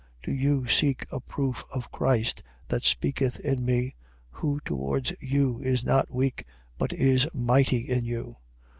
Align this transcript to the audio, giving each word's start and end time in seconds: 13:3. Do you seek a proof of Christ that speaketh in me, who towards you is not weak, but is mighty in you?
13:3. 0.25 0.25
Do 0.25 0.31
you 0.31 0.67
seek 0.67 1.05
a 1.11 1.19
proof 1.19 1.63
of 1.75 1.91
Christ 1.91 2.41
that 2.69 2.81
speaketh 2.81 3.39
in 3.41 3.63
me, 3.63 3.93
who 4.31 4.59
towards 4.65 5.13
you 5.19 5.59
is 5.59 5.83
not 5.85 6.09
weak, 6.09 6.45
but 6.79 6.91
is 6.91 7.27
mighty 7.35 7.81
in 7.87 8.03
you? 8.05 8.33